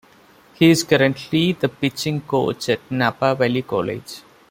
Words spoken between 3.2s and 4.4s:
Valley College.